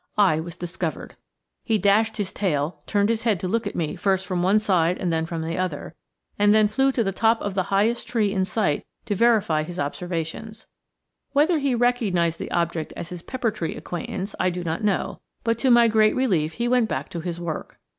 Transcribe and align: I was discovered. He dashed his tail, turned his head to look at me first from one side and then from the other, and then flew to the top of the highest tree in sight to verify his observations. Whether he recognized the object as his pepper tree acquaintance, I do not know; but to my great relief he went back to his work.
I 0.17 0.39
was 0.39 0.55
discovered. 0.57 1.15
He 1.63 1.77
dashed 1.77 2.17
his 2.17 2.31
tail, 2.33 2.81
turned 2.87 3.09
his 3.09 3.21
head 3.21 3.39
to 3.39 3.47
look 3.47 3.67
at 3.67 3.75
me 3.75 3.95
first 3.95 4.25
from 4.25 4.41
one 4.41 4.57
side 4.57 4.97
and 4.97 5.13
then 5.13 5.27
from 5.27 5.43
the 5.43 5.59
other, 5.59 5.93
and 6.39 6.55
then 6.55 6.67
flew 6.67 6.91
to 6.93 7.03
the 7.03 7.11
top 7.11 7.39
of 7.39 7.53
the 7.53 7.61
highest 7.69 8.07
tree 8.07 8.33
in 8.33 8.43
sight 8.43 8.83
to 9.05 9.13
verify 9.13 9.61
his 9.61 9.77
observations. 9.79 10.65
Whether 11.33 11.59
he 11.59 11.75
recognized 11.75 12.39
the 12.39 12.49
object 12.49 12.93
as 12.97 13.09
his 13.09 13.21
pepper 13.21 13.51
tree 13.51 13.75
acquaintance, 13.75 14.33
I 14.39 14.49
do 14.49 14.63
not 14.63 14.83
know; 14.83 15.21
but 15.43 15.59
to 15.59 15.69
my 15.69 15.87
great 15.87 16.15
relief 16.15 16.53
he 16.53 16.67
went 16.67 16.89
back 16.89 17.09
to 17.09 17.19
his 17.19 17.39
work. 17.39 17.77